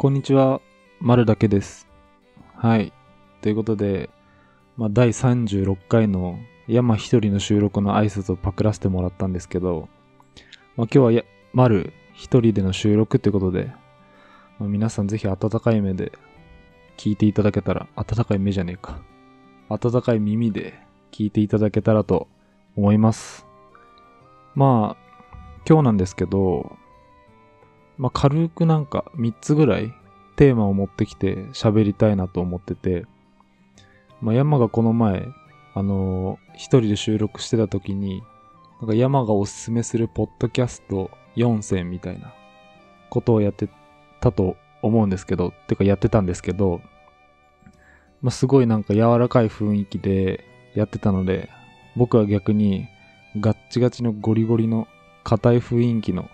[0.00, 0.62] こんにちは、
[0.98, 1.86] まるだけです。
[2.56, 2.90] はい。
[3.42, 4.08] ということで、
[4.78, 9.90] まあ、第36回の山一人の収録の挨拶をパクらせてもらったんですけど、
[10.74, 13.74] まあ、今日はや、まる一人での収録ということで、
[14.58, 16.12] まあ、皆さんぜひ温かい目で
[16.96, 19.02] 聞いていただけたら、温かい目じゃねえか。
[19.68, 20.80] 温かい耳で
[21.12, 22.26] 聞いていただけたらと
[22.74, 23.46] 思います。
[24.54, 26.78] まあ、今日なんですけど、
[28.00, 29.92] まあ、軽くなんか3つぐらい
[30.36, 33.04] テーマを持ってきて喋りたいなと思ってて、
[34.22, 35.28] まあ、山がこの前、
[35.74, 38.22] あのー一人で収録してた時に、
[38.80, 42.32] なんか山がおすすめするポッドキャスト4選みたいな
[43.10, 43.68] ことをやって
[44.20, 46.80] たと思うんですけど、てかやってたんですけど、
[48.22, 51.50] まあ、すごいなんか柔らかい雰囲気でやってたので、
[51.96, 52.88] 僕は逆に
[53.38, 54.88] ガッチガチのゴリゴリの
[55.22, 56.30] 硬い雰囲気の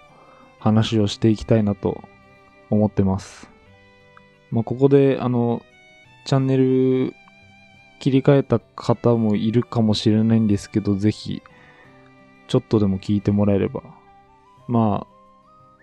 [0.67, 2.03] 話をしていきたいなと
[2.71, 3.49] 思ってます。
[4.51, 5.63] まあ、ここで、あの、
[6.25, 7.15] チャンネル
[8.01, 11.43] 切り替えた方もいるかもしれないんですけど、ぜひ、
[12.49, 13.83] ちょっとでも聞いてもらえれば、
[14.67, 15.07] まあ、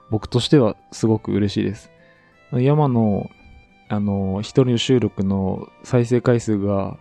[0.09, 1.89] 僕としてはすごく嬉しいです。
[2.51, 3.29] 山の、
[3.87, 6.97] あの、一人の収録の再生回数が、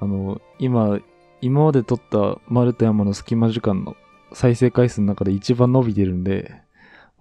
[0.00, 1.00] あの、今、
[1.40, 3.96] 今まで撮った丸と山の隙間時間の
[4.32, 6.67] 再生回数の中で一番伸びてるんで、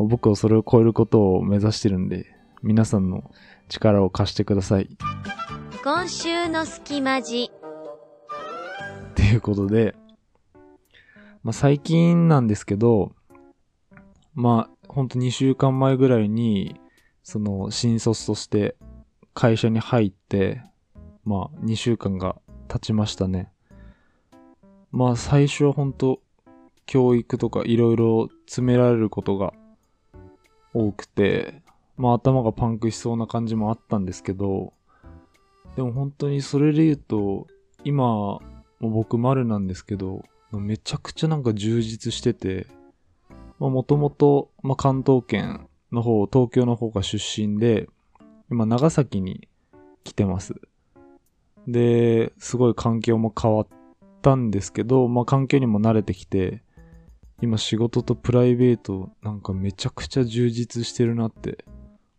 [0.05, 2.27] 僕はそれを超えることを目指してるんで、
[2.61, 3.31] 皆さんの
[3.69, 4.89] 力を貸してください。
[5.83, 7.51] 今週の隙間時
[9.09, 9.95] っていうことで、
[11.43, 13.13] まあ、最近なんですけど、
[14.35, 16.79] まあ、ほんと2週間前ぐらいに、
[17.23, 18.75] その、新卒として
[19.33, 20.61] 会社に入って、
[21.23, 22.35] まあ、2週間が
[22.67, 23.51] 経ちましたね。
[24.91, 26.21] まあ、最初はほんと、
[26.85, 29.51] 教育とかいろいろ詰められることが
[30.73, 31.61] 多くて、
[31.97, 34.73] まあ頭がパンクしそうな感じもあったんですけど、
[35.75, 37.47] でも本当にそれで言うと、
[37.83, 38.39] 今、
[38.79, 42.67] も僕丸なんですけど、めちゃくちゃなんか充実してて、
[43.59, 47.87] もともと、関東圏の方、東京の方が出身で、
[48.49, 49.47] 今長崎に
[50.03, 50.55] 来てます。
[51.67, 53.67] で、すごい環境も変わっ
[54.21, 56.61] たんですけど、まあ環境にも慣れてきて、
[57.41, 61.65] 今仕事とプライベートなんかめちゃくちゃ充実してるなって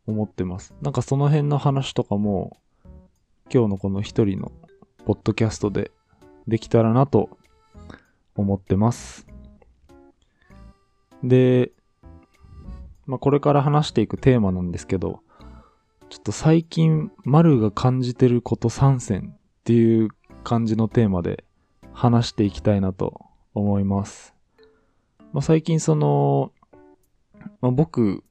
[0.07, 0.75] 思ってます。
[0.81, 2.57] なんかその辺の話とかも
[3.53, 4.53] 今日のこの一人の
[5.05, 5.91] ポッドキャストで
[6.47, 7.31] できたらなと
[8.37, 9.27] 思ってます。
[11.25, 11.73] で、
[13.07, 15.21] まあこれから話していくテーマなんですけど、
[16.11, 20.11] ちょっと最近丸が感じてること3選っていう
[20.45, 21.45] 感じのテーマで
[21.93, 23.21] 話していきたいなと
[23.53, 24.38] 思います。
[25.39, 26.51] まあ、最近その、
[27.61, 28.25] まあ、僕、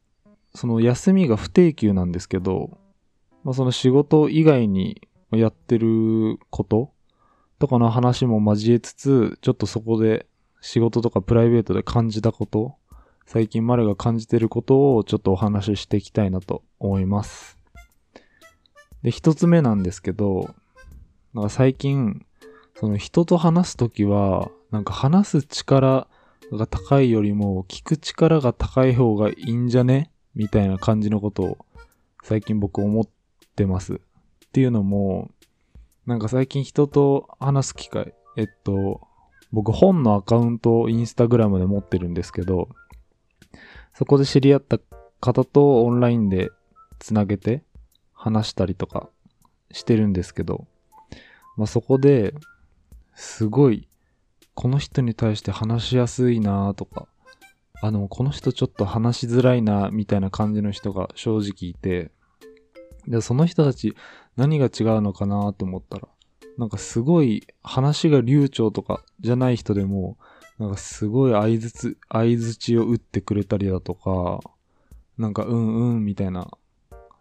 [0.53, 2.77] その休みが不定休なんですけど、
[3.45, 6.91] まあ、その仕事以外にやってること
[7.59, 10.25] とかの話も交えつつ、ちょっとそこで
[10.59, 12.75] 仕事とかプライベートで感じたこと、
[13.25, 17.57] 最近マルが感じてることをちょっとお話ししていきたいなと思います。
[19.01, 20.53] で、一つ目なんですけど、
[21.33, 22.25] なんか最近、
[22.75, 26.09] その人と話すときは、なんか話す力
[26.51, 30.11] が高いよりも聞く力が高い方がいいんじゃね？
[30.35, 31.57] みたいな感じのことを
[32.23, 33.07] 最近僕思っ
[33.55, 33.95] てます。
[33.95, 33.99] っ
[34.53, 35.29] ていうのも、
[36.05, 39.01] なんか最近人と話す機会、えっと、
[39.51, 42.69] 僕本のアカウントをインスタグラムで持ってるんですけど、
[43.93, 44.79] そこで知り合った
[45.19, 46.49] 方とオンラインで
[46.99, 47.63] つなげて
[48.13, 49.09] 話したりとか
[49.71, 50.65] してるんですけど、
[51.57, 52.33] まあそこで、
[53.15, 53.86] すごい
[54.57, 57.07] この人に対して話しやすいなとか、
[57.79, 62.09] あの、この人ちょっと話しづらいなみたいな感じの人が正直いて、
[63.07, 63.95] で、その人たち
[64.35, 66.07] 何が違うのかなと思ったら、
[66.57, 70.17] なんかすごい話が流暢とかじゃない人でも、
[70.57, 74.39] なんかすごい相づつ、相づちを打ってくれたりだとか、
[75.19, 76.49] なんかうんうんみたいな、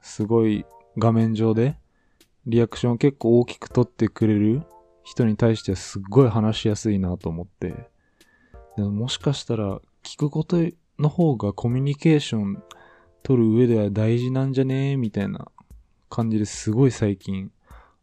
[0.01, 0.65] すごい
[0.97, 1.77] 画面上で
[2.47, 4.63] リアクションを結構大きく取ってくれる
[5.07, 7.89] 人に対してはすっごい話しやすいなと思って。
[8.77, 10.57] でももしかしたら聞くこと
[10.99, 12.63] の方がコミュニケーション
[13.23, 15.47] 取る上では大事なんじゃねみたいな
[16.11, 17.53] 感じですごい最近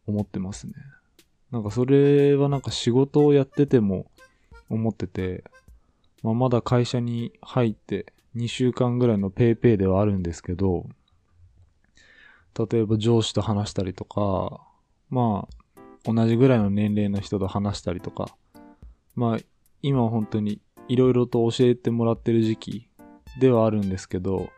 [0.06, 0.72] 思ってますね。
[1.50, 4.06] なんかそれはなんか仕事をやってても
[4.70, 5.44] 思ってて、
[6.22, 10.86] まあ、まだ会社に入って2週間ぐらいのペイペイではあるんですけど、
[12.58, 14.62] 例えば上司と話したりとか、
[15.10, 15.63] まあ
[16.04, 18.28] 同じぐらいの年齢の人と話したりとか、
[19.14, 19.38] まあ、
[19.82, 22.88] 今本当にいろいろと教えてもらってる時期
[23.40, 24.50] ではあるんですけど、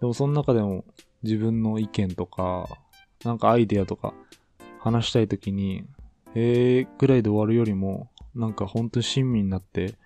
[0.00, 0.84] でもその中でも
[1.22, 2.68] 自分の意見とか、
[3.24, 4.14] なんかアイデアとか
[4.80, 5.84] 話したいときに、
[6.34, 9.96] えーぐらいで終わるよりも、なんか本当に親身になって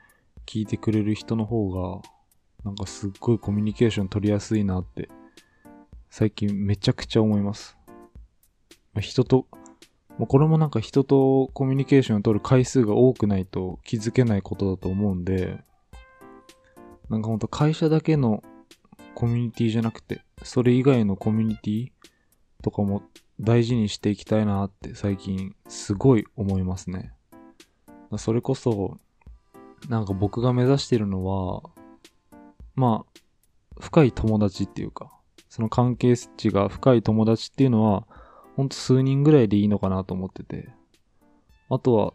[0.46, 2.02] 聞いてくれる人の方が、
[2.64, 5.08] なんかすっごいコミュニケーション取りやすいなって、
[6.10, 7.76] 最近めちゃくちゃ思います。
[9.00, 9.46] 人と、
[10.18, 15.62] まあこれもなんか人とコミュニケーションを取る回数が多くないと気づけないことだと思うんで、
[17.08, 18.42] なんかほんと会社だけの
[19.14, 21.88] コミュニティじゃなくて、それ以外のコミュニティ
[22.62, 23.02] とかも
[23.40, 27.12] 大事にしていきたいなって最近すごい思いますね。
[28.18, 28.98] それこそ、
[29.88, 31.62] なんか僕が目指してるのは、
[32.74, 35.10] まあ、深い友達っていうか、
[35.48, 38.06] その関係値が深い友達っていうのは、
[38.56, 40.70] ほんと数人ぐらいでいいのかなと思ってて、
[41.68, 42.14] あとは、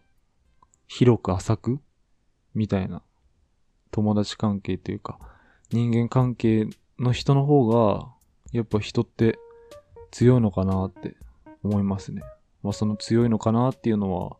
[0.88, 1.80] 広く浅く
[2.54, 3.02] みたいな
[3.92, 5.20] 友達関係というか、
[5.70, 6.68] 人間関係
[7.00, 8.08] の人の方が、
[8.52, 9.38] やっぱ人って
[10.12, 11.18] 強いのかなって
[11.64, 12.22] 思いますね。
[12.64, 14.38] まあその強いのかなっていうのは、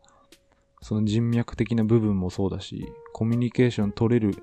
[0.80, 4.42] その人脈的な部分もそうだし、コミュニケーション取れる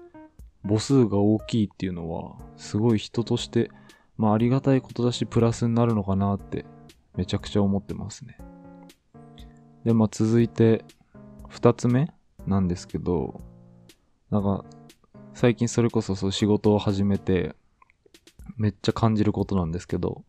[0.68, 3.72] 母数が大きいっていうのは、すごい人として、
[4.18, 6.66] まあありがたいことだし、プラスになるのかなって、
[7.18, 8.38] めちゃくちゃ思ってますね。
[9.84, 10.84] で、まあ続いて、
[11.48, 12.12] 二つ目
[12.48, 13.42] なんですけど、
[14.30, 14.66] なんか、
[15.34, 17.56] 最近それこそそう仕事を始めて、
[18.58, 20.24] めっちゃ感じることなんですけど、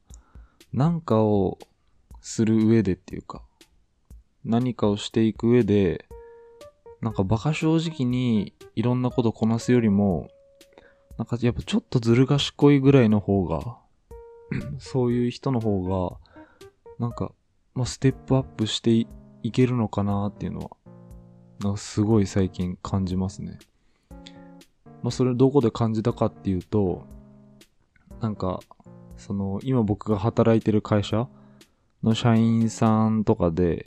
[0.72, 1.58] なんかを
[2.20, 3.42] する上でっていうか、
[4.44, 6.06] 何かをしていく上で、
[7.00, 10.28] なんか馬鹿正直にいろんなことこなすよりも、
[11.18, 13.78] なんかやっぱちょっとずる賢いぐらいの方が、
[14.78, 16.35] そういう人の方が、
[16.98, 17.32] なんか、
[17.74, 19.06] まあ、ステップアップして
[19.42, 20.70] いけるのかなっていうのは、
[21.60, 23.58] なんかすごい最近感じますね。
[25.02, 27.06] まあ、それどこで感じたかっていうと、
[28.20, 28.60] なんか、
[29.16, 31.28] その、今僕が働いてる会社
[32.02, 33.86] の社員さんとかで、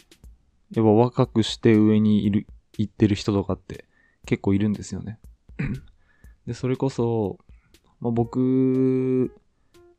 [0.72, 2.46] やっぱ若くして上にいる、
[2.78, 3.86] 行ってる人とかって
[4.26, 5.20] 結構いるんですよね。
[6.46, 7.38] で、それこそ、
[8.00, 9.34] まあ、僕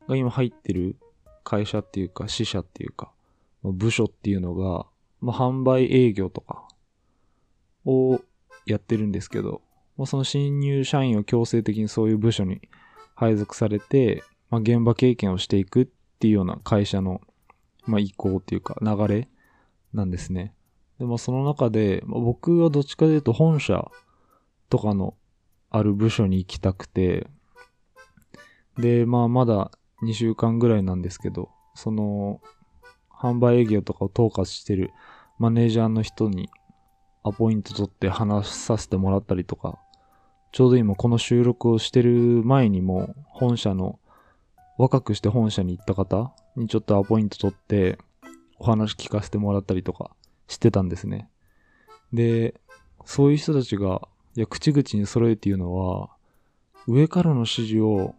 [0.07, 0.95] が今入ってる
[1.43, 3.11] 会社っていうか、支社っていうか、
[3.63, 4.85] 部署っていうのが、
[5.21, 6.67] まあ、販売営業とか
[7.85, 8.19] を
[8.65, 9.61] やってるんですけど、
[9.97, 12.61] まあ、その新入社員を強制的にそういう部署に
[13.15, 15.87] 配属されて、まあ、現場経験をしていくっ
[16.19, 17.21] ていうような会社の、
[17.85, 19.27] まあ、意向っていうか流れ
[19.93, 20.53] なんですね。
[20.99, 23.89] でもその中で、まあ、僕はどっちかというと本社
[24.69, 25.15] とかの
[25.69, 27.27] ある部署に行きたくて、
[28.77, 29.71] で、まあまだ
[30.03, 32.41] 2週間ぐらいなんですけど、その、
[33.11, 34.91] 販売営業とかを統括してる
[35.37, 36.49] マネージャーの人に
[37.23, 39.77] アポイント取って話させてもらったりとか、
[40.51, 42.11] ちょうど今この収録をしてる
[42.43, 43.99] 前にも本社の
[44.77, 47.99] 若くして本社に行った方にちょっとアポイント取って
[48.57, 50.11] お話聞かせてもらったりとか
[50.47, 51.29] してたんですね。
[52.11, 52.59] で、
[53.05, 56.09] そういう人たちが、いや、口々に揃えて言うのは、
[56.87, 58.15] 上からの指示を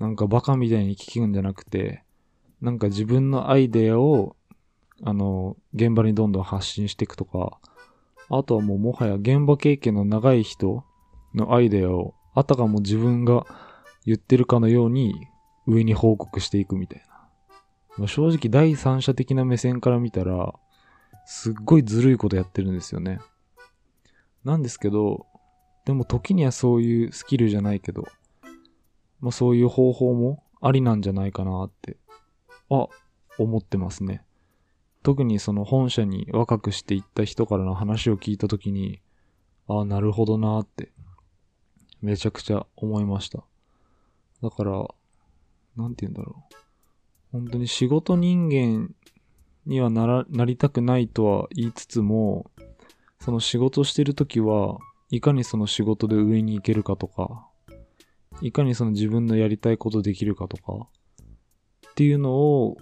[0.00, 2.02] なんかバカみたいに聞くんじゃなくて、
[2.62, 4.34] なんか自分のアイデアを、
[5.02, 7.58] あの、現場にどんどん発信していくとか、
[8.30, 10.84] あとはもうもはや現場経験の長い人
[11.34, 13.44] のアイデアを、あたかも自分が
[14.06, 15.14] 言ってるかのように
[15.66, 17.28] 上に報告していくみたいな。
[17.98, 20.54] まあ正直第三者的な目線から見たら、
[21.26, 23.20] すっごいずるいことやってるんですよね。
[24.44, 25.26] なんですけど、
[25.84, 28.06] でも時にはそういうスキルじゃないけど、
[29.20, 31.96] まあそういう方法もありなんじゃないかなって、
[32.70, 32.88] あ、
[33.38, 34.24] 思ってますね。
[35.02, 39.00] 特にその本社に若くして行った人からの話を聞いた時に、
[39.66, 40.92] ああなるほどなって、
[42.02, 43.44] めちゃくちゃ思いました。
[44.42, 44.86] だから、
[45.76, 46.56] なんて言うんだろう。
[47.32, 48.94] 本当に仕事人間
[49.66, 52.50] にはなら、なりたくないとは言いつつも、
[53.20, 54.78] その仕事してる時は、
[55.10, 57.46] いかにその仕事で上に行けるかとか、
[58.40, 60.88] いかにその自分のやりたいことできるかとか、
[61.90, 62.76] っていうのを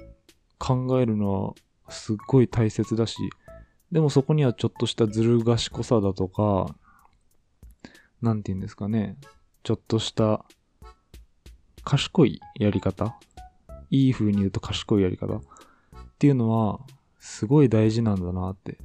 [0.59, 1.55] 考えるのは
[1.88, 3.17] すっごい大切だし、
[3.90, 6.75] でもそこにはちょっとしたずる賢さだとか、
[8.21, 9.17] なんて言うんですかね、
[9.62, 10.45] ちょっとした
[11.85, 13.17] 賢いやり方
[13.90, 15.40] いい風に言うと賢いやり方っ
[16.19, 16.81] ていうのは
[17.19, 18.78] すごい大事なんだなって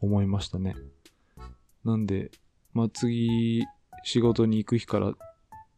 [0.00, 0.76] 思いましたね。
[1.84, 2.30] なんで、
[2.72, 3.64] まあ、次
[4.04, 5.12] 仕事に行く日から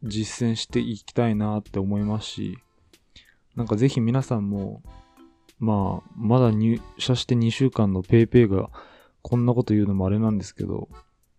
[0.05, 2.59] 実践していきたいなって思いますし、
[3.57, 4.83] なんかぜひ皆さんも、
[5.59, 8.71] まあ、まだ入社して2週間の PayPay が
[9.23, 10.89] こんなこと言うのもあれなんですけど、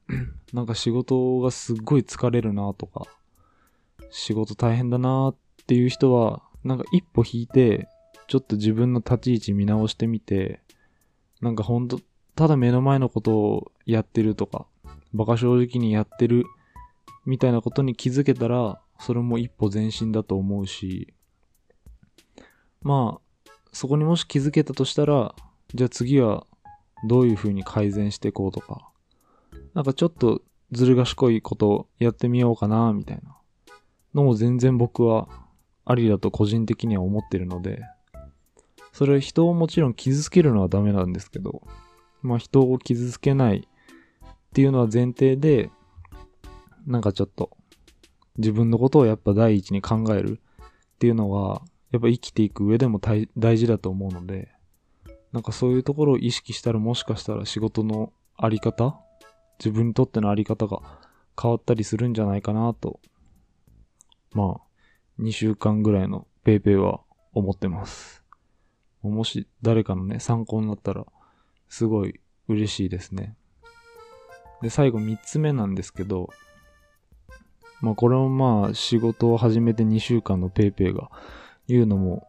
[0.54, 3.06] なんか仕事がすっごい疲れるなとか、
[4.10, 5.36] 仕事大変だなっ
[5.68, 7.88] ていう人は、なんか一歩引いて、
[8.28, 10.62] ちょっと自分の立ち位置見直してみて、
[11.42, 12.00] なんかほんと、
[12.36, 14.66] ただ目の前のことをやってるとか、
[15.14, 16.46] 馬鹿正直にやってる
[17.26, 21.14] みたいなことに気づけたら、それも一歩前進だと思うし、
[22.82, 25.36] まあ、そこにもし気づけたとしたら、
[25.74, 26.46] じゃあ次は
[27.08, 28.90] どういう風に改善していこうとか、
[29.74, 30.42] なんかちょっと
[30.72, 33.38] ずる賢いことやってみようかな、みたいな
[34.14, 35.28] のも全然僕は
[35.84, 37.82] ありだと個人的には思ってるので、
[38.94, 41.62] それは人をもちろん傷つけるのはダメなんですけど、
[42.22, 45.70] まあ人を傷つけないっていうのは前提で、
[46.86, 47.56] なんかちょっと
[48.38, 51.62] 自分のことをやっぱ第一に考えるっていうのは、
[51.92, 53.00] やっぱ生きていく上でも
[53.38, 54.50] 大事だと思うので、
[55.32, 59.00] なんかそういうところを意識したらもしかしたら仕事のあり方
[59.60, 60.82] 自分にとってのあり方が
[61.42, 63.00] 変わったりするんじゃないかなと、
[64.32, 67.02] まあ、2週間ぐらいのペーペーは
[67.34, 68.24] 思ってます。
[69.02, 71.06] もし誰かのね、参考になったら、
[71.70, 73.36] すごい嬉しいですね。
[74.62, 76.30] で、最後3つ目なんですけど、
[77.82, 81.10] まあこれもまあ仕事を始めて2週間のペーペーが
[81.68, 82.28] 言うのも、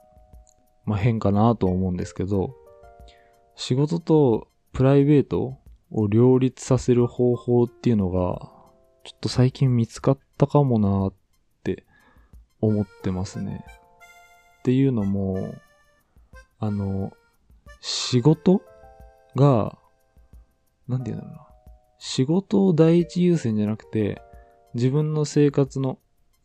[0.85, 2.55] まあ変かなと思うんですけど、
[3.55, 5.59] 仕事とプライベート
[5.91, 8.51] を両立させる方法っていうのが、
[9.05, 11.15] ちょっと最近見つかったかもなっ
[11.63, 11.85] て
[12.61, 13.65] 思ってますね。
[14.61, 15.55] っていうのも、
[16.59, 17.13] あの、
[17.81, 18.63] 仕事
[19.37, 19.79] が、
[20.89, 21.47] なんて言うんだろうな。
[21.99, 24.21] 仕事を第一優先じゃなくて、
[24.77, 25.99] 自分の生活の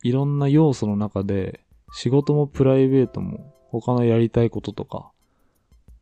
[0.03, 1.59] いろんな要素の中で、
[1.91, 5.11] 仕事もプライベートも他のやりたいこととか、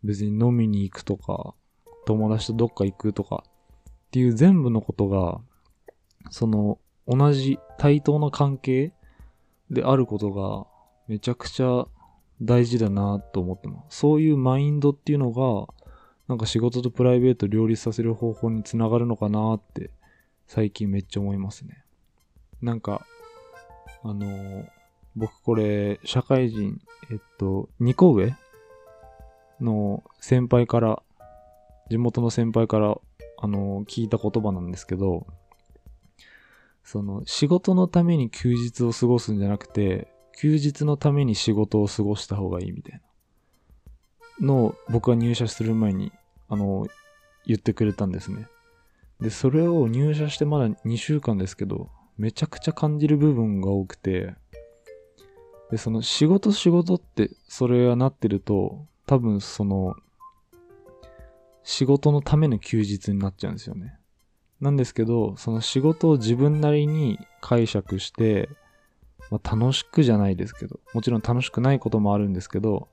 [0.03, 1.55] 別に飲みに行くとか、
[2.05, 5.41] 友達とどっか行くとかっていう全部のことが、
[6.29, 8.93] その同じ対等な関係
[9.71, 10.67] であることが
[11.07, 11.87] めちゃくちゃ
[12.43, 13.97] 大事だなと思ってます。
[13.97, 15.73] そういうマインドっていうのが、
[16.27, 19.89] なんか仕事とプライベート両立させる方法につながるのかなって
[20.45, 21.83] 最近めっちゃ思いますね。
[22.61, 23.05] なんか、
[24.03, 24.65] あのー、
[25.15, 28.35] 僕これ、社会人、えっと、2個上
[29.61, 31.01] の先輩から、
[31.89, 32.97] 地元の先輩から、
[33.37, 35.25] あのー、聞いた言葉なんですけど、
[36.83, 43.01] その、仕事のために休日を過ごすんじゃなくて、休日のために仕事を過ごした方がいいみたい
[44.39, 46.11] なのを僕は入社する前に、
[46.47, 46.87] あの、
[47.45, 48.47] 言ってくれたんですね。
[49.19, 51.89] で、それを入社してまだ2週間ですけど、
[52.19, 54.35] めちゃくちゃ感じる部分が多くて、
[55.71, 59.95] で、その仕事仕事ってそれはなってると、多分その、
[61.63, 63.97] 仕事のための休日になっちゃうんですよね。
[64.59, 68.49] なんですけど、その仕事を自分なりに解釈して、
[69.31, 72.89] まあ、楽しくじゃないですけど、もちろん楽しくないこともあるんですけど、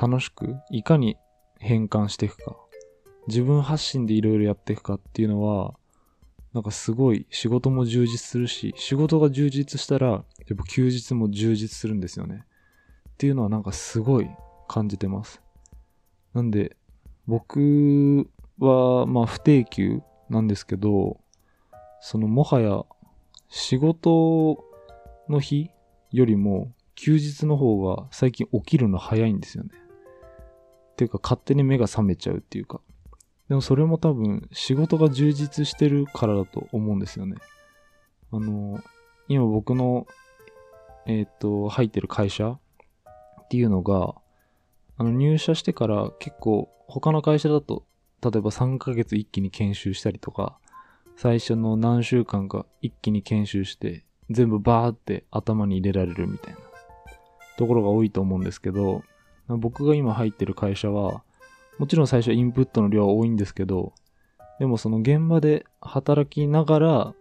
[0.00, 1.18] 楽しく、いかに
[1.58, 2.56] 変換していくか、
[3.26, 5.74] 自分発信でいろいろやっていくかっていうのは、
[6.52, 12.44] なんかすごい仕事も充実するし、仕事が充実したら、やっぱ休日も充実するんですよね。
[13.10, 14.28] っていうのはなんかすごい
[14.68, 15.40] 感じてます。
[16.34, 16.76] なんで、
[17.26, 18.28] 僕
[18.58, 21.20] はまあ不定休なんですけど、
[22.00, 22.82] そのもはや
[23.48, 24.64] 仕事
[25.28, 25.70] の日
[26.10, 29.70] よりも休日の方が最近起きるの早いんですよね。
[30.92, 32.80] っていうか勝手に目が覚めちゃうっていうか。
[33.48, 37.36] でもそれも多分仕事が充実してるからだと思うんですよね。
[38.30, 38.80] あの、
[39.28, 40.06] 今僕の、
[41.06, 44.14] えっ、ー、と、入ってる会社っていうのが、
[44.96, 47.84] あの入社してから結構他の会社だと、
[48.22, 50.58] 例えば3ヶ月一気に研修したりとか、
[51.16, 56.60] 最初の何週間か一気に研修して、全部バーって頭に入れられるみたいな
[57.58, 59.02] ところが多いと思うんですけど、
[59.48, 61.22] 僕が今入ってる会社は、
[61.78, 63.92] もちろん最初インプットの量は多いんですけど、
[64.58, 67.14] でもその現場で働きながら、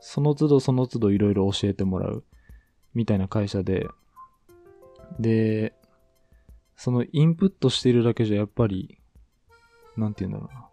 [0.00, 2.24] その都度その都度いろいろ教えてもらう
[2.94, 3.86] みたいな会社で、
[5.20, 5.74] で、
[6.76, 8.98] そのインプットしているだけじゃやっぱり、
[9.96, 10.66] なんて言うんだろうな。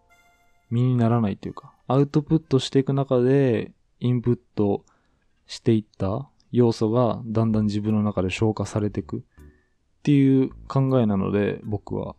[0.71, 4.85] 身にならないというか、アウトプットしていく中で、インプット
[5.45, 9.21] していった要素がだんだん自分の中で消化されていくっ
[10.03, 12.15] ていう考えなので、僕は。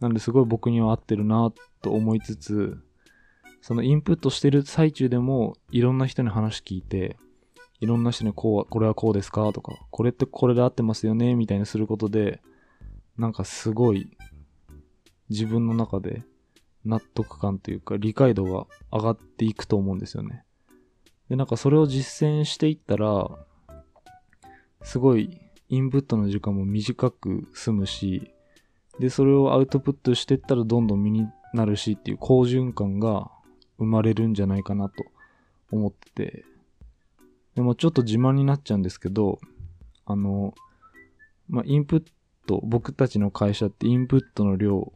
[0.00, 1.52] なんですごい僕には合ってるな
[1.82, 2.78] と思いつつ、
[3.60, 7.16] そのインプットしてる最中でもいろんな人に話聞いて、
[7.80, 12.40] いろんな人にこうは、これはこうですかとか、これってこれで合ってますよねみたいにすることで、
[13.18, 14.16] なんかすごい
[15.28, 16.22] 自分の中で
[16.84, 20.44] 納得感というか理解度が上がっていくと思うんですよね。
[21.28, 23.28] で、なんかそれを実践していったら、
[24.82, 25.38] すごい
[25.68, 28.32] インプットの時間も短く済むし、
[29.00, 33.30] で、それをアウトプットしてったらどんどん身になるしっていう好循環が
[33.78, 35.04] 生まれるんじゃないかなと
[35.72, 36.44] 思ってて、
[37.54, 39.40] でもちょっと自慢になっちゃうんですけど、
[40.04, 40.54] あの、
[41.48, 42.04] まあ、インプッ
[42.46, 44.92] ト、僕たちの会社ってインプットの量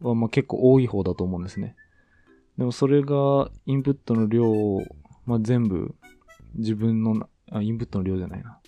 [0.00, 1.74] はま結構多い方だと思うんですね。
[2.56, 4.82] でもそれがインプットの量を、
[5.26, 5.94] まあ、全部
[6.54, 8.58] 自分のあ、インプットの量じゃないな。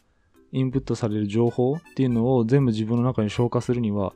[0.53, 4.13] インプットされる情報っていうのを全部自分の中に消化するには、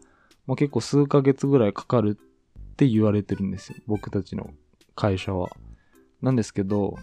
[0.46, 3.78] まあ、結構数ヶ月ぐらいかかるって言われてるんですよ。
[3.86, 4.50] 僕たちの
[4.94, 5.50] 会社は。
[6.22, 6.96] なんですけど、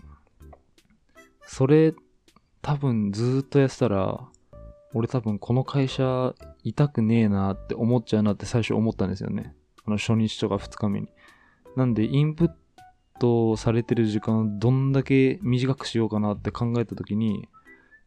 [1.46, 1.94] それ
[2.62, 4.20] 多分ずっとやってたら、
[4.94, 6.34] 俺多分この会社
[6.64, 9.56] 痛くねえなって思っちゃうなって最初思ったんですよね。
[9.86, 11.10] あの初日とか2日目に。
[11.76, 12.52] なんでインプッ
[13.20, 17.48] トされてる時間をどんだけ短くしようかなって考えた時に、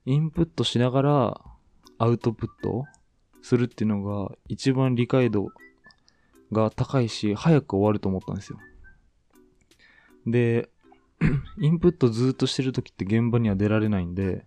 [0.04, 1.40] インプットしながら
[1.98, 2.84] アウトプット
[3.44, 5.48] するっていうのが一番理解度
[6.50, 8.58] が高いし、早く終わると思ったんですよ。
[10.26, 10.70] で、
[11.60, 14.46] インプットずっとしてる時って現場には出られないんで、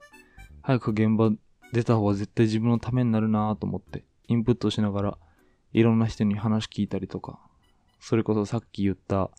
[0.63, 1.29] 早く現場
[1.73, 5.17] 出た方が絶対自分のためになるなと思って、インプットしながら
[5.73, 7.39] いろんな人に話聞いたりとか、
[7.99, 9.29] それこそさっき言った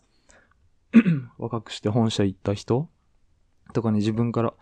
[1.37, 2.87] 若くして本社行った人
[3.73, 4.53] とかに自分から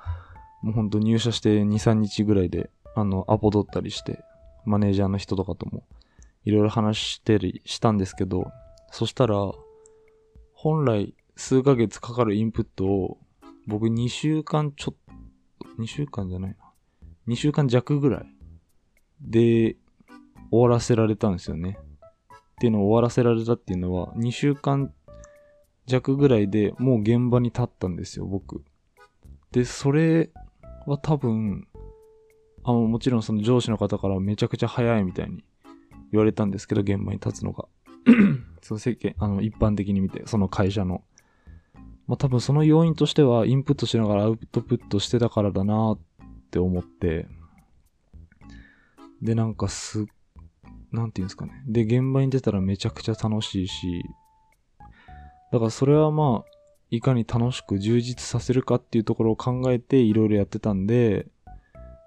[0.64, 4.24] もうほんと入社して2、3日ぐらいで、あの、アポ取ったりして、
[4.68, 5.86] マネージャーの人とかとも、
[6.44, 8.52] いろいろ話してりしたんですけど、
[8.92, 9.52] そしたら、
[10.54, 13.18] 本来数ヶ月かかるインプットを、
[13.66, 14.98] 僕2週間ちょっ
[15.60, 16.58] と、2週間じゃないな。
[17.28, 18.26] 2週間弱ぐらい
[19.22, 19.78] で
[20.52, 21.78] 終わらせられたんですよね。
[22.32, 24.94] っていうのを終わらせられたっていうのは、2週間
[25.86, 28.64] 弱ぐらいでもう現場に立ったんですよ、僕。
[29.52, 30.30] で、それ
[30.86, 31.68] は多分、
[32.68, 35.42] あの、もちろんその上司の方からめちゃくちゃ早いみたいに
[36.12, 37.66] 言われたんですけど、現場に立つのが。
[38.62, 41.02] その世間、あの、一般的に見て、その会社の。
[42.08, 46.00] まあ、多分その要因としては、インプットしながらアウトプットしてたからだなっ
[46.52, 47.30] て思って、
[49.22, 50.06] で、なんかす、
[50.92, 51.64] なんていうんですかね。
[51.68, 54.04] で、現場に出たらめちゃくちゃ楽しいし、
[55.54, 56.52] だからそれはまあ、
[56.92, 61.28] いかに楽しく充実させるかっていうところを考えていろいろやってたんで、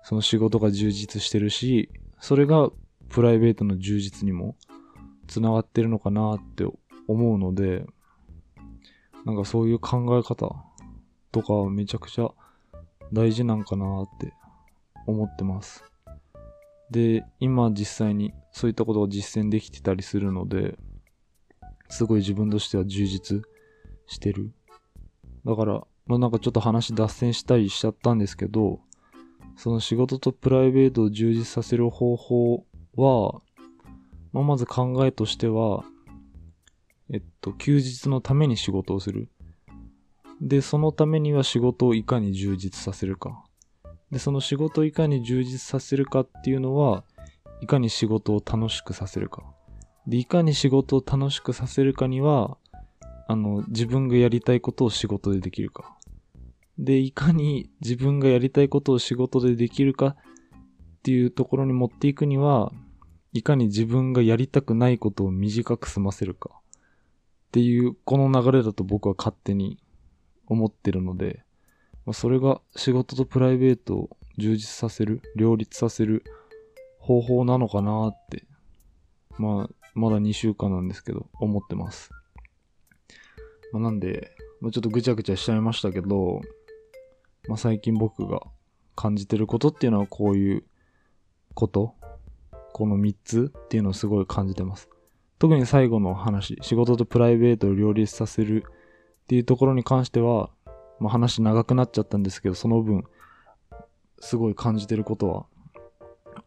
[0.02, 2.70] その仕事が充実してるし、それが
[3.08, 4.56] プライベートの充実にも
[5.26, 6.64] 繋がってるのかなって
[7.06, 7.84] 思うので、
[9.24, 10.54] なんかそういう考え方
[11.32, 12.30] とかめちゃくちゃ
[13.12, 14.32] 大事なんかなって
[15.06, 15.84] 思ってます。
[16.90, 20.76] で、今実際にそういったことを実践できてたりするので、
[21.88, 23.42] すごい自分としては充実
[24.06, 24.52] してる
[25.44, 28.80] だから、まあなんかちょっと話脱線したりしちゃったんですけど、
[29.60, 32.64] その仕事とプライベートを充実させる方法
[32.96, 33.42] は、
[34.32, 35.84] まあ、まず考えとしては、
[37.12, 39.28] えっと、休日のために仕事をする。
[40.40, 43.44] で、そのためには仕事をいかに充実させるか。
[44.10, 47.04] で、その仕事をいかに充実させるかっていうのは、
[47.60, 49.42] いかに仕事を楽しくさせるか。
[50.06, 52.56] で、いかに仕事を楽しくさせるかには、
[53.28, 55.98] あの、自分がやりたいことを仕事でできるか。
[56.80, 60.16] で、いかに自分がやりたいことを仕事でできるかっ
[61.02, 62.72] ていうところに持っていくには、
[63.34, 66.60] いかに自分がやりたくないことを短く済ませるかっ
[67.52, 69.78] ていう、この流れだと僕は勝手に
[70.46, 71.44] 思ってるので、
[72.06, 76.24] まあ、それが仕事とプライベートを充実させる、両立させる
[76.98, 78.44] 方法なのかなって、
[79.36, 82.10] まあ、まだ2週間なんですけど、思ってます。
[83.72, 86.40] まあ、なんで、まあ、ちょっとぐちゃぐちゃしちゃいましたけど、
[87.48, 88.42] まあ、最近僕が
[88.94, 90.64] 感じてることっていうのはこういう
[91.54, 91.94] こと？
[92.72, 94.88] この3つっていうのをすごい感じてます。
[95.38, 98.64] 特に最後の話、仕事とプライベートを両立させる
[99.22, 100.50] っていうところに関しては、
[101.00, 103.04] まあ、話長くなっちゃったんですけど、その分、
[104.20, 105.46] すごい感じてることは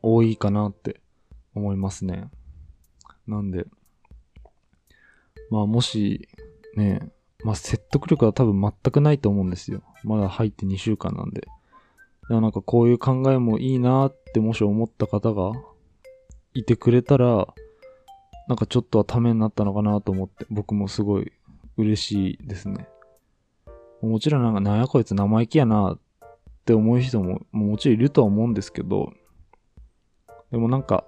[0.02, 1.02] 多いかなって
[1.56, 2.30] 思いますね。
[3.28, 3.66] なんで、
[5.50, 6.30] まあもし
[6.76, 7.12] ね、
[7.44, 9.84] まあ、説得力は多分全くないと思うんですよ。
[10.04, 11.42] まだ入って2週間なんで。
[12.30, 15.52] でもなんかこういう考えもいいなってもし思った方が
[16.54, 17.54] いてくれたら、
[18.48, 21.32] なんかちょっとはためになったのかなと思って、僕もすごい
[21.78, 22.88] 嬉しいですね。
[24.02, 26.00] もちろんなんか、なんやこいつ生意気やなっ
[26.66, 29.12] て思う人ももちろんいるとは思うんですけど、
[30.52, 31.06] でもなんか、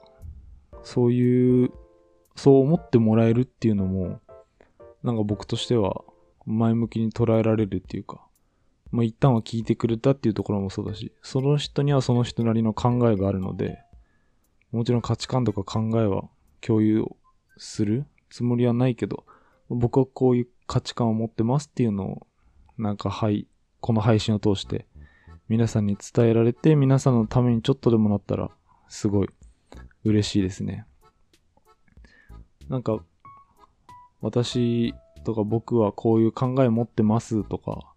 [0.83, 1.71] そういう、
[2.35, 4.19] そう思ってもらえるっていうのも、
[5.03, 6.03] なんか僕としては
[6.45, 8.21] 前向きに捉えられるっていうか、
[8.91, 13.79] まあ一旦は聞いてくれたっていうところもそうだし、その人にはその人なりの考えがあるので、
[14.71, 16.29] もちろん価値観とか考えは
[16.61, 17.05] 共有
[17.57, 19.25] するつもりはないけど、
[19.69, 22.27] 僕はこういう価値観を持ってますっていうのを、
[22.77, 23.47] なんかはい、
[23.79, 24.85] この配信を通して
[25.47, 28.49] 皆さんに伝えられて、皆さんのためにちょっとでもなったら、
[28.89, 29.29] すごい
[30.03, 30.85] 嬉しいですね。
[32.67, 33.03] なんか、
[34.21, 37.93] 私とか僕はこういう考え持ってますとか、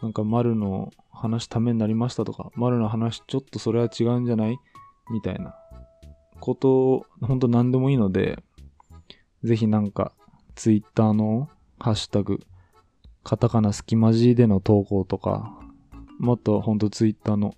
[0.00, 4.58] なんか丸の話ためになりましたとか、丸の話ちょっとそれは違うんじゃない
[5.10, 5.54] みたいな
[6.40, 8.42] ことを、ほんと何でもいいので、
[9.44, 10.12] ぜひなんか、
[10.54, 11.48] ツイッターの
[11.78, 12.40] ハッシュタグ、
[13.22, 15.58] カタカナスキマジでの投稿とか、
[16.18, 17.54] もっとほんとツイッターの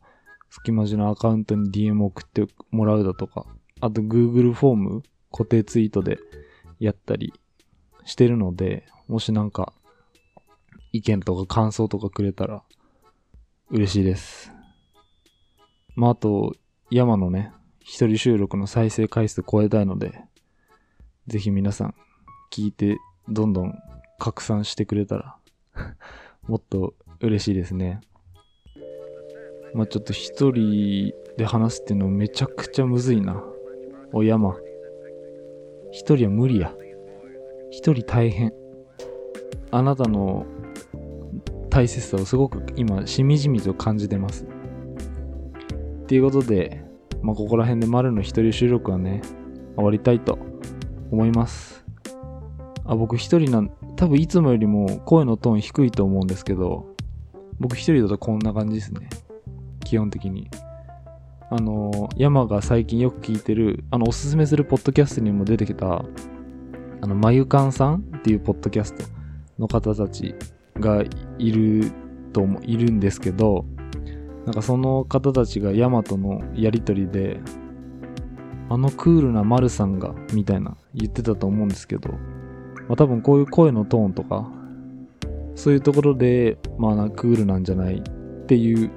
[0.51, 3.47] スキマジのアカウントに DM 送ってもらうだとか、
[3.81, 6.19] あと Google フォーム固定ツイートで
[6.79, 7.33] やったり
[8.05, 9.73] してるので、もしなんか
[10.93, 12.63] 意見とか感想とかくれたら
[13.71, 14.53] 嬉しいです。
[15.95, 16.55] まああと、
[16.91, 20.25] 山のね、一人収録の再生回数超えたいので、
[21.27, 21.95] ぜひ皆さん
[22.51, 23.75] 聞いてどんどん
[24.19, 25.37] 拡散してくれたら
[26.47, 28.01] もっと嬉しいですね。
[29.75, 33.43] まあちょっと一人で話すっていうのめちゃくちゃむずいな。
[34.13, 34.57] お山。
[35.91, 36.75] 一人は無理や。
[37.73, 38.53] 一人大変。
[39.71, 40.45] あなたの
[41.71, 44.45] 大切さをすごく今しみじみと感じてます。
[44.45, 46.85] っていうことで、
[47.23, 49.23] まあここら辺で丸の一人収録はね、
[49.75, 50.39] 終わりたいと
[51.11, 51.87] 思います。
[52.85, 56.95] あ、僕一人なん、多分いつもよりも声のトーン低いと思うんですけど、
[57.59, 59.09] 僕一人だとこんな感じですね。
[59.83, 60.51] 基本的に。
[61.51, 66.05] あの、山が最近よく聞いてる、あの、おすすめするポッドキャストにも出てきた、
[67.03, 69.05] あの、まゆかんさんっていうポッドキャスト
[69.59, 70.35] の方たち
[70.79, 71.03] が
[71.37, 71.91] いる
[72.33, 73.65] と思う、いるんですけど、
[74.47, 77.41] なんかその方たちがヤマトのやりとりで、
[78.71, 82.11] あのクールなマルさんが、みたいな言ってたと思うんですけど、
[82.89, 84.49] まあ多分こういう声のトーンとか、
[85.57, 88.91] そういうところで、まあなクールなんじゃないっていう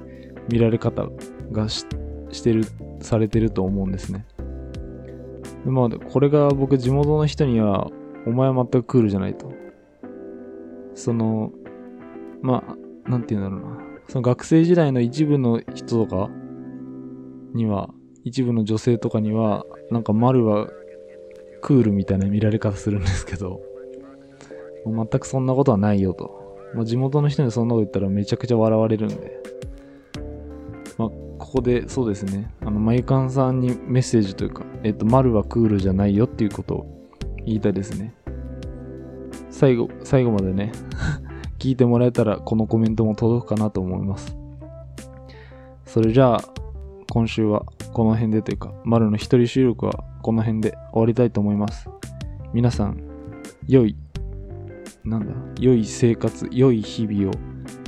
[0.48, 1.08] 見られ方
[1.50, 1.84] がし
[2.30, 2.64] してる、
[3.00, 4.26] されてると思うんですね。
[5.64, 7.90] でまあ、これが僕地元の人には、
[8.26, 9.52] お前は全くクールじゃないと。
[10.94, 11.52] その、
[12.42, 13.86] まあ、なんて言うんだろうな。
[14.08, 16.30] その学生時代の一部の人とか
[17.54, 17.90] には、
[18.24, 20.68] 一部の女性とかには、なんか丸は
[21.62, 23.60] クールみたいな見られ方するんですけど、
[24.84, 26.58] もう全くそんなことはないよと。
[26.74, 29.40] まあ、地元の人にそんなこと言ったらめちゃくちゃ笑われるんで。
[30.98, 36.95] まあ、ここでそうですね、あの、まゆかんさんにメッセージというか、えっと、丸はクールじゃないよっていうことを
[37.46, 38.12] 言いたいですね。
[39.50, 40.72] 最後、最後までね、
[41.58, 44.36] 聞いてもらえたらこのコメントも届くかなと思います。
[45.86, 46.40] それじゃあ、
[47.10, 51.88] 今週はこの辺でというか、丸の一人収録はこの辺で終わりたいと思います。
[52.52, 52.98] 皆さん、
[53.66, 53.96] 良い、
[55.04, 57.32] なんだ、良い生活、良い日々を、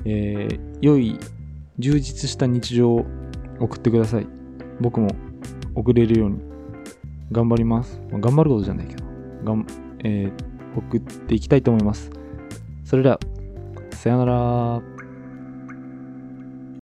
[0.05, 1.19] えー、良い
[1.79, 3.07] 充実した日常を
[3.61, 4.27] 送ってください。
[4.81, 5.09] 僕も
[5.75, 6.41] 送れるように
[7.31, 8.01] 頑張ります。
[8.11, 9.08] まあ頑張ることじゃないけど、
[9.45, 9.67] がん
[10.05, 12.11] えー送っていきたいと思います。
[12.85, 13.19] それでは、
[13.91, 14.88] さよなら。